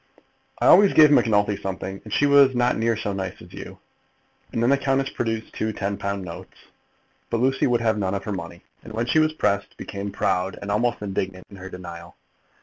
[0.59, 3.77] "I always gave Macnulty something, and she was not near so nice as you."
[4.51, 6.57] And then the countess produced two ten pound notes.
[7.29, 10.57] But Lucy would have none of her money, and when she was pressed, became proud
[10.59, 12.15] and almost indignant in her denial.